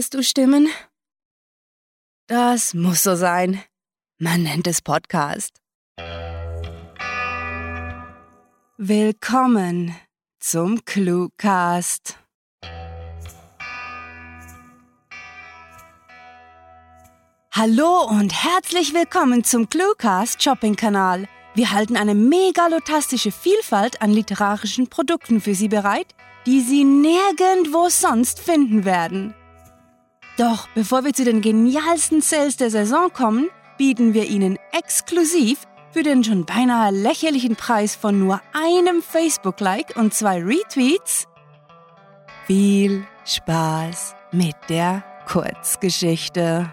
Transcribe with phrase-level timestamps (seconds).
[0.00, 0.66] Hörst du Stimmen?
[2.26, 3.62] Das muss so sein.
[4.16, 5.60] Man nennt es Podcast.
[8.78, 9.94] Willkommen
[10.38, 12.18] zum Cluecast.
[17.52, 21.28] Hallo und herzlich willkommen zum Cluecast Shopping-Kanal.
[21.54, 26.14] Wir halten eine megalotastische Vielfalt an literarischen Produkten für Sie bereit,
[26.46, 29.34] die Sie nirgendwo sonst finden werden.
[30.40, 36.02] Doch bevor wir zu den genialsten Sales der Saison kommen, bieten wir Ihnen exklusiv für
[36.02, 41.26] den schon beinahe lächerlichen Preis von nur einem Facebook-Like und zwei Retweets
[42.46, 46.72] viel Spaß mit der Kurzgeschichte.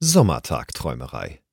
[0.00, 1.43] Sommertagträumerei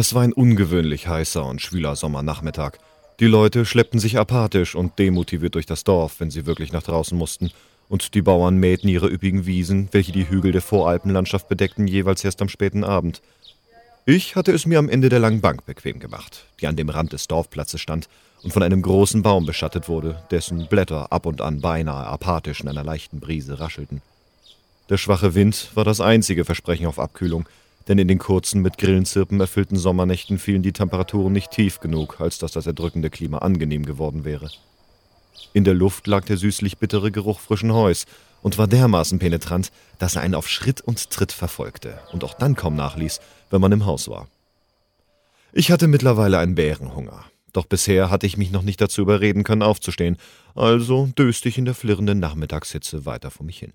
[0.00, 2.74] Es war ein ungewöhnlich heißer und schwüler Sommernachmittag.
[3.18, 7.18] Die Leute schleppten sich apathisch und demotiviert durch das Dorf, wenn sie wirklich nach draußen
[7.18, 7.50] mussten,
[7.88, 12.40] und die Bauern mähten ihre üppigen Wiesen, welche die Hügel der Voralpenlandschaft bedeckten, jeweils erst
[12.40, 13.22] am späten Abend.
[14.06, 17.12] Ich hatte es mir am Ende der langen Bank bequem gemacht, die an dem Rand
[17.12, 18.08] des Dorfplatzes stand
[18.44, 22.68] und von einem großen Baum beschattet wurde, dessen Blätter ab und an beinahe apathisch in
[22.68, 24.00] einer leichten Brise raschelten.
[24.90, 27.48] Der schwache Wind war das einzige Versprechen auf Abkühlung,
[27.88, 32.38] denn in den kurzen, mit Grillenzirpen erfüllten Sommernächten fielen die Temperaturen nicht tief genug, als
[32.38, 34.50] dass das erdrückende Klima angenehm geworden wäre.
[35.54, 38.04] In der Luft lag der süßlich bittere Geruch frischen Heus
[38.42, 42.54] und war dermaßen penetrant, dass er einen auf Schritt und Tritt verfolgte und auch dann
[42.54, 44.28] kaum nachließ, wenn man im Haus war.
[45.52, 49.62] Ich hatte mittlerweile einen Bärenhunger, doch bisher hatte ich mich noch nicht dazu überreden können,
[49.62, 50.18] aufzustehen,
[50.54, 53.72] also döste ich in der flirrenden Nachmittagshitze weiter vor mich hin.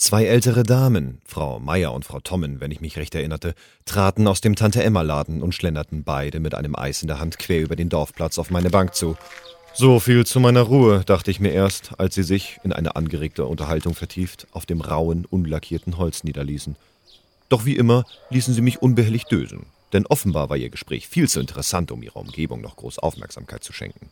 [0.00, 4.40] Zwei ältere Damen, Frau Meier und Frau Tommen, wenn ich mich recht erinnerte, traten aus
[4.40, 8.38] dem Tante-Emma-Laden und schlenderten beide mit einem Eis in der Hand quer über den Dorfplatz
[8.38, 9.18] auf meine Bank zu.
[9.74, 13.44] So viel zu meiner Ruhe, dachte ich mir erst, als sie sich, in eine angeregte
[13.44, 16.76] Unterhaltung vertieft, auf dem rauen, unlackierten Holz niederließen.
[17.50, 21.40] Doch wie immer ließen sie mich unbehelligt dösen, denn offenbar war ihr Gespräch viel zu
[21.40, 24.08] interessant, um ihrer Umgebung noch groß Aufmerksamkeit zu schenken.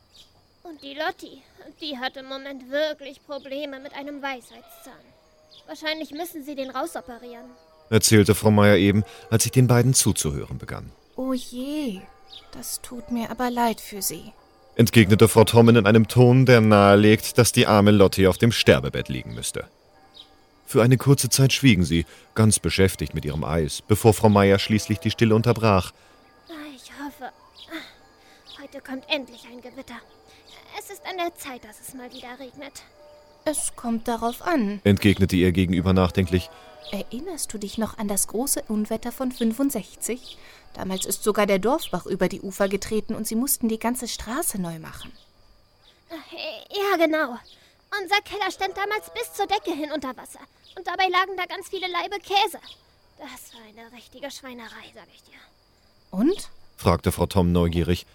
[0.65, 1.41] Und die Lotti,
[1.81, 5.18] die hat im Moment wirklich Probleme mit einem Weisheitszahn.
[5.67, 7.45] Wahrscheinlich müssen sie den rausoperieren,
[7.91, 10.91] erzählte Frau Meier eben, als ich den beiden zuzuhören begann.
[11.17, 12.01] Oh je,
[12.53, 14.33] das tut mir aber leid für Sie,
[14.77, 19.09] entgegnete Frau Tommen in einem Ton, der nahelegt, dass die arme Lotti auf dem Sterbebett
[19.09, 19.69] liegen müsste.
[20.67, 25.01] Für eine kurze Zeit schwiegen sie, ganz beschäftigt mit ihrem Eis, bevor Frau Meier schließlich
[25.01, 25.93] die Stille unterbrach.
[26.77, 27.33] Ich hoffe,
[28.63, 29.97] heute kommt endlich ein Gewitter.
[30.79, 32.83] Es ist an der Zeit, dass es mal wieder regnet.
[33.51, 36.51] Es kommt darauf an, entgegnete ihr gegenüber nachdenklich.
[36.93, 40.37] Erinnerst du dich noch an das große Unwetter von 65?
[40.75, 44.61] Damals ist sogar der Dorfbach über die Ufer getreten und sie mussten die ganze Straße
[44.61, 45.13] neu machen.
[46.11, 47.39] Ja, genau.
[48.03, 50.41] Unser Keller stand damals bis zur Decke hin unter Wasser.
[50.77, 52.59] Und dabei lagen da ganz viele Laibe Käse.
[53.19, 55.39] Das war eine richtige Schweinerei, sag ich dir.
[56.11, 56.51] Und?
[56.77, 58.07] fragte Frau Tom neugierig.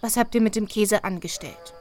[0.00, 1.74] Was habt ihr mit dem Käse angestellt?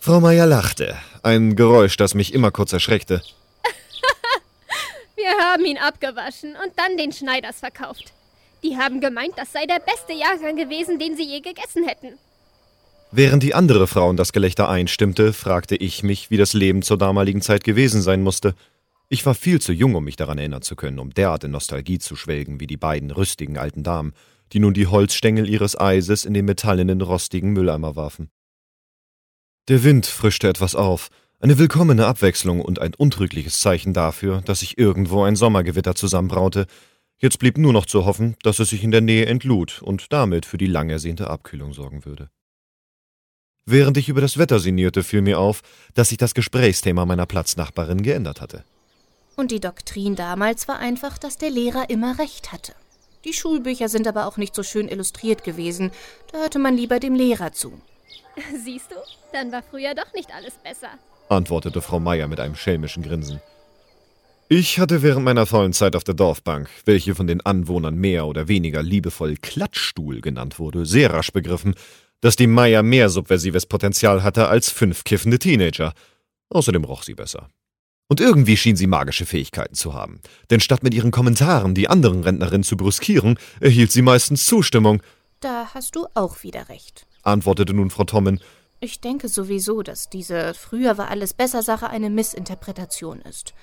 [0.00, 0.96] Frau Meier lachte.
[1.22, 3.22] Ein Geräusch, das mich immer kurz erschreckte.
[5.16, 8.12] Wir haben ihn abgewaschen und dann den Schneiders verkauft.
[8.62, 12.18] Die haben gemeint, das sei der beste Jahrgang gewesen, den sie je gegessen hätten.
[13.10, 16.98] Während die andere Frau in das Gelächter einstimmte, fragte ich mich, wie das Leben zur
[16.98, 18.54] damaligen Zeit gewesen sein musste.
[19.08, 21.98] Ich war viel zu jung, um mich daran erinnern zu können, um derart in Nostalgie
[21.98, 24.12] zu schwelgen wie die beiden rüstigen alten Damen,
[24.52, 28.30] die nun die Holzstängel ihres Eises in den metallenen, rostigen Mülleimer warfen.
[29.68, 34.78] Der Wind frischte etwas auf, eine willkommene Abwechslung und ein untrügliches Zeichen dafür, dass sich
[34.78, 36.66] irgendwo ein Sommergewitter zusammenbraute.
[37.18, 40.46] Jetzt blieb nur noch zu hoffen, dass es sich in der Nähe entlud und damit
[40.46, 42.30] für die lang ersehnte Abkühlung sorgen würde.
[43.66, 45.60] Während ich über das Wetter sinnierte, fiel mir auf,
[45.92, 48.64] dass sich das Gesprächsthema meiner Platznachbarin geändert hatte.
[49.36, 52.72] Und die Doktrin damals war einfach, dass der Lehrer immer recht hatte.
[53.26, 55.90] Die Schulbücher sind aber auch nicht so schön illustriert gewesen,
[56.32, 57.78] da hörte man lieber dem Lehrer zu.
[58.64, 58.96] Siehst du,
[59.32, 60.90] dann war früher doch nicht alles besser,
[61.28, 63.40] antwortete Frau Meier mit einem schelmischen Grinsen.
[64.50, 68.48] Ich hatte während meiner vollen Zeit auf der Dorfbank, welche von den Anwohnern mehr oder
[68.48, 71.74] weniger liebevoll Klatschstuhl genannt wurde, sehr rasch begriffen,
[72.22, 75.92] dass die Meier mehr subversives Potenzial hatte als fünf kiffende Teenager.
[76.48, 77.48] Außerdem roch sie besser.
[78.08, 80.20] Und irgendwie schien sie magische Fähigkeiten zu haben.
[80.48, 85.02] Denn statt mit ihren Kommentaren die anderen Rentnerinnen zu brüskieren, erhielt sie meistens Zustimmung.
[85.40, 88.40] Da hast du auch wieder recht antwortete nun Frau Tommen.
[88.80, 93.54] Ich denke sowieso, dass diese früher war alles besser Sache eine Missinterpretation ist.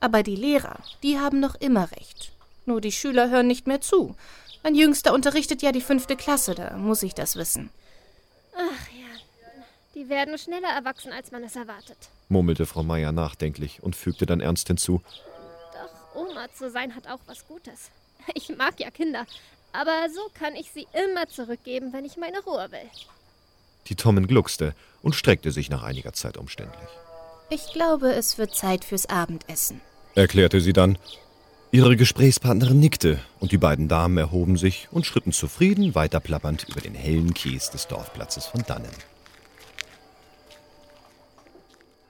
[0.00, 2.32] Aber die Lehrer, die haben noch immer recht.
[2.64, 4.14] Nur die Schüler hören nicht mehr zu.
[4.62, 7.70] Mein Jüngster unterrichtet ja die fünfte Klasse, da muss ich das wissen.
[8.54, 9.08] Ach ja,
[9.96, 11.98] die werden schneller erwachsen, als man es erwartet.
[12.28, 15.02] murmelte Frau Meier nachdenklich und fügte dann ernst hinzu.
[15.72, 17.90] Doch Oma zu sein hat auch was Gutes.
[18.34, 19.26] Ich mag ja Kinder,
[19.72, 22.90] aber so kann ich sie immer zurückgeben, wenn ich meine Ruhe will.
[23.88, 26.88] Die Tommen gluckste und streckte sich nach einiger Zeit umständlich.
[27.50, 29.80] Ich glaube, es wird Zeit fürs Abendessen.
[30.14, 30.98] Erklärte sie dann.
[31.70, 36.82] Ihre Gesprächspartnerin nickte und die beiden Damen erhoben sich und schritten zufrieden weiter plappernd über
[36.82, 38.90] den hellen Kies des Dorfplatzes von dannen.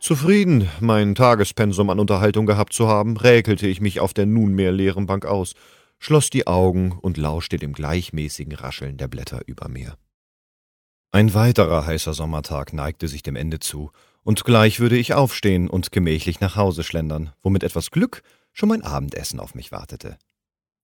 [0.00, 5.06] Zufrieden, mein Tagespensum an Unterhaltung gehabt zu haben, räkelte ich mich auf der nunmehr leeren
[5.06, 5.54] Bank aus,
[6.02, 9.96] schloss die Augen und lauschte dem gleichmäßigen Rascheln der Blätter über mir.
[11.12, 13.92] Ein weiterer heißer Sommertag neigte sich dem Ende zu,
[14.24, 18.22] und gleich würde ich aufstehen und gemächlich nach Hause schlendern, wo mit etwas Glück
[18.52, 20.18] schon mein Abendessen auf mich wartete.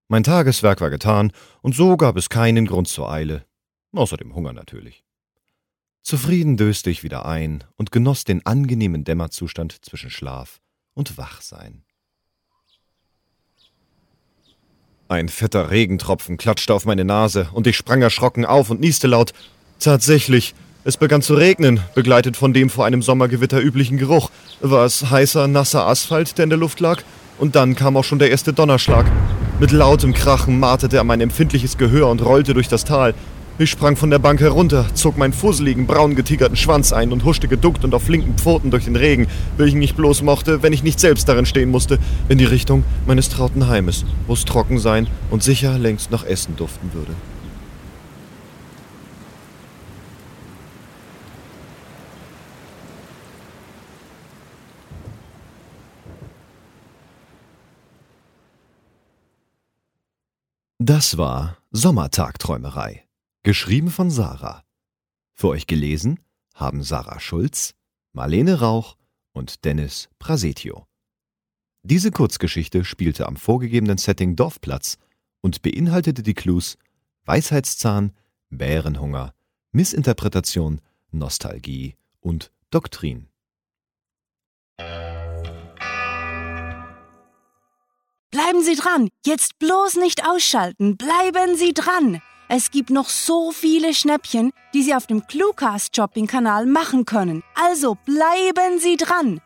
[0.06, 1.32] Mein Tageswerk war getan,
[1.62, 3.44] und so gab es keinen Grund zur Eile,
[3.92, 5.04] außer dem Hunger natürlich.
[6.02, 10.60] Zufrieden döste ich wieder ein und genoss den angenehmen Dämmerzustand zwischen Schlaf
[10.94, 11.84] und Wachsein.
[15.10, 19.32] Ein fetter Regentropfen klatschte auf meine Nase, und ich sprang erschrocken auf und nieste laut.
[19.80, 24.30] Tatsächlich, es begann zu regnen, begleitet von dem vor einem Sommergewitter üblichen Geruch.
[24.60, 27.02] War es heißer, nasser Asphalt, der in der Luft lag?
[27.38, 29.06] Und dann kam auch schon der erste Donnerschlag.
[29.58, 33.14] Mit lautem Krachen marterte er mein empfindliches Gehör und rollte durch das Tal.
[33.60, 37.48] Ich sprang von der Bank herunter, zog meinen fusseligen, braun getigerten Schwanz ein und huschte
[37.48, 39.26] geduckt und auf flinken Pfoten durch den Regen,
[39.56, 43.30] welchen ich bloß mochte, wenn ich nicht selbst darin stehen musste, in die Richtung meines
[43.30, 47.14] trauten Heimes, wo es trocken sein und sicher längst nach Essen duften würde.
[60.78, 63.02] Das war Sommertagträumerei,
[63.48, 64.62] geschrieben von Sarah.
[65.32, 66.20] Für euch gelesen
[66.54, 67.72] haben Sarah Schulz,
[68.12, 68.98] Marlene Rauch
[69.32, 70.86] und Dennis Prasetio.
[71.82, 74.98] Diese Kurzgeschichte spielte am vorgegebenen Setting Dorfplatz
[75.40, 76.76] und beinhaltete die Clues
[77.24, 78.12] Weisheitszahn,
[78.50, 79.32] Bärenhunger,
[79.72, 83.28] Missinterpretation, Nostalgie und Doktrin.
[88.30, 89.08] Bleiben Sie dran!
[89.24, 90.98] Jetzt bloß nicht ausschalten!
[90.98, 92.20] Bleiben Sie dran!
[92.50, 97.42] Es gibt noch so viele Schnäppchen, die Sie auf dem Cluecast Shopping-Kanal machen können.
[97.54, 99.42] Also bleiben Sie dran!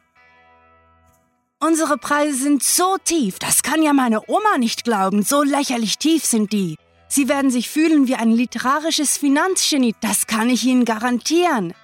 [1.59, 5.23] Unsere Preise sind so tief, das kann ja meine Oma nicht glauben.
[5.23, 6.77] So lächerlich tief sind die.
[7.09, 11.75] Sie werden sich fühlen wie ein literarisches Finanzgenie, das kann ich Ihnen garantieren.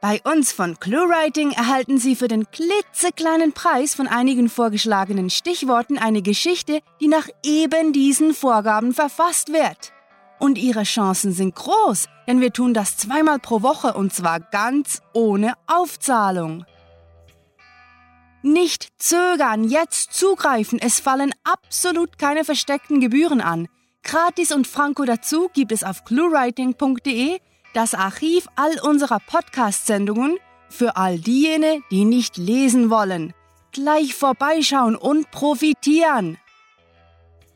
[0.00, 6.22] Bei uns von ClueWriting erhalten Sie für den klitzekleinen Preis von einigen vorgeschlagenen Stichworten eine
[6.22, 9.92] Geschichte, die nach eben diesen Vorgaben verfasst wird.
[10.38, 15.02] Und Ihre Chancen sind groß, denn wir tun das zweimal pro Woche und zwar ganz
[15.14, 16.64] ohne Aufzahlung.
[18.42, 23.66] Nicht zögern, jetzt zugreifen, es fallen absolut keine versteckten Gebühren an.
[24.04, 27.40] Gratis und Franco dazu gibt es auf cluewriting.de
[27.74, 30.38] das Archiv all unserer Podcast-Sendungen
[30.68, 33.32] für all diejenigen, die nicht lesen wollen.
[33.72, 36.38] Gleich vorbeischauen und profitieren.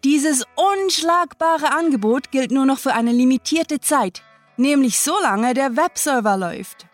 [0.05, 4.23] Dieses unschlagbare Angebot gilt nur noch für eine limitierte Zeit,
[4.57, 6.87] nämlich solange der Webserver läuft.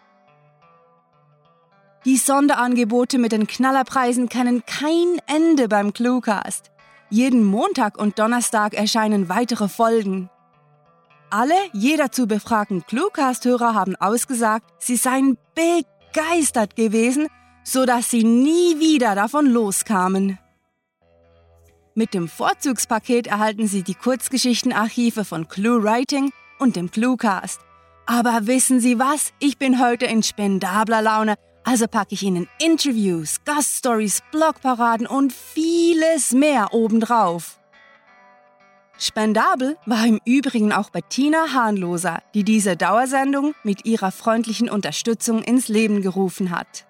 [2.05, 6.71] Die Sonderangebote mit den Knallerpreisen kennen kein Ende beim Cluecast.
[7.11, 10.31] Jeden Montag und Donnerstag erscheinen weitere Folgen.
[11.31, 17.29] Alle jeder zu befragten Cluecast-Hörer haben ausgesagt, sie seien begeistert gewesen,
[17.65, 20.39] sodass sie nie wieder davon loskamen.
[21.95, 26.31] Mit dem Vorzugspaket erhalten Sie die Kurzgeschichtenarchive von ClueWriting
[26.61, 27.61] und dem Cluecast.
[28.07, 29.33] Aber wissen Sie was?
[29.41, 36.33] Ich bin heute in spendabler Laune, also packe ich Ihnen Interviews, Gaststories, Blogparaden und vieles
[36.33, 37.58] mehr obendrauf.
[39.01, 45.69] Spendabel war im Übrigen auch Bettina Hahnloser, die diese Dauersendung mit ihrer freundlichen Unterstützung ins
[45.69, 46.85] Leben gerufen hat.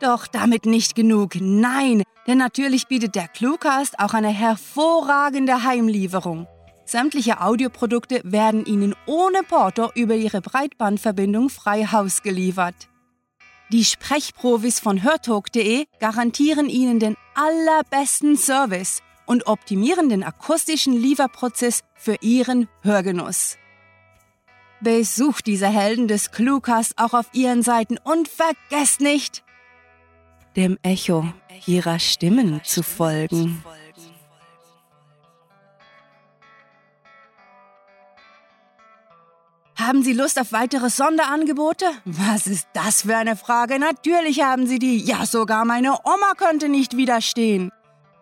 [0.00, 1.34] Doch damit nicht genug.
[1.38, 6.46] Nein, denn natürlich bietet der Cluecast auch eine hervorragende Heimlieferung.
[6.86, 12.88] Sämtliche Audioprodukte werden Ihnen ohne Porto über Ihre Breitbandverbindung frei Haus geliefert.
[13.72, 22.16] Die Sprechprofis von hörtalk.de garantieren Ihnen den allerbesten Service und optimieren den akustischen Lieferprozess für
[22.20, 23.56] Ihren Hörgenuss.
[24.80, 29.42] Besucht diese Helden des Cluecast auch auf ihren Seiten und vergesst nicht,
[30.56, 31.26] dem Echo
[31.66, 33.64] ihrer Stimmen zu folgen.
[39.76, 41.86] Haben Sie Lust auf weitere Sonderangebote?
[42.04, 43.78] Was ist das für eine Frage?
[43.78, 44.98] Natürlich haben Sie die.
[44.98, 47.70] Ja, sogar meine Oma könnte nicht widerstehen.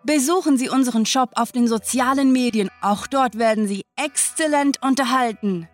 [0.04, 2.68] Besuchen Sie unseren Shop auf den sozialen Medien.
[2.80, 5.68] Auch dort werden Sie exzellent unterhalten.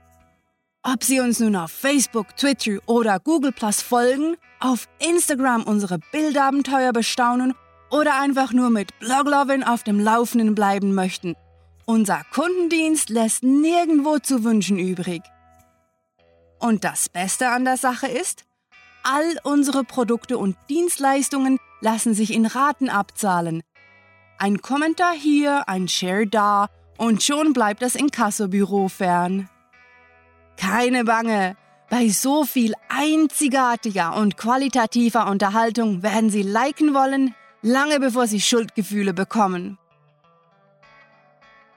[0.83, 6.93] Ob Sie uns nun auf Facebook, Twitter oder Google Plus folgen, auf Instagram unsere Bildabenteuer
[6.93, 7.55] bestaunen
[7.91, 11.35] oder einfach nur mit Bloglovin auf dem Laufenden bleiben möchten.
[11.87, 15.23] Unser Kundendienst lässt nirgendwo zu wünschen übrig.
[16.59, 18.45] Und das Beste an der Sache ist,
[19.05, 23.63] all unsere Produkte und Dienstleistungen lassen sich in Raten abzahlen.
[24.41, 29.49] Ein Kommentar hier, ein Share da und schon bleibt das Inkassobüro fern.
[30.57, 31.57] Keine Bange,
[31.91, 39.13] bei so viel einzigartiger und qualitativer Unterhaltung werden Sie liken wollen, lange bevor Sie Schuldgefühle
[39.13, 39.77] bekommen.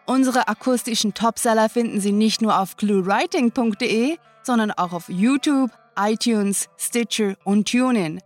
[0.06, 7.36] Unsere akustischen Topseller finden Sie nicht nur auf cluewriting.de, sondern auch auf YouTube, iTunes, Stitcher
[7.44, 8.22] und TuneIn.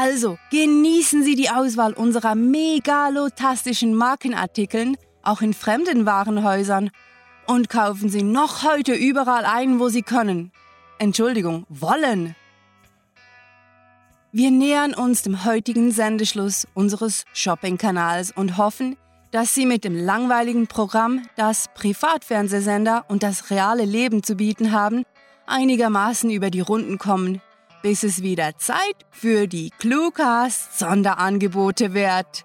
[0.00, 6.90] Also genießen Sie die Auswahl unserer megalotastischen Markenartikeln auch in fremden Warenhäusern
[7.48, 10.52] und kaufen Sie noch heute überall ein, wo Sie können.
[11.00, 12.36] Entschuldigung, wollen.
[14.30, 18.96] Wir nähern uns dem heutigen Sendeschluss unseres Shopping-Kanals und hoffen,
[19.32, 25.02] dass Sie mit dem langweiligen Programm, das Privatfernsehsender und das reale Leben zu bieten haben,
[25.48, 27.40] einigermaßen über die Runden kommen,
[27.82, 32.44] bis es wieder Zeit für die Cluecast Sonderangebote wird.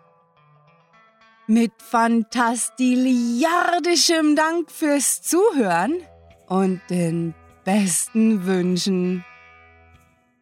[1.47, 6.01] Mit fantastiliardischem Dank fürs Zuhören
[6.47, 7.33] und den
[7.65, 9.25] besten Wünschen.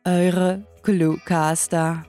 [0.06, 2.06] Eure Cluecaster.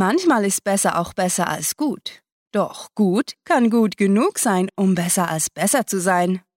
[0.00, 2.22] Manchmal ist besser auch besser als gut.
[2.52, 6.40] Doch gut kann gut genug sein, um besser als besser zu sein.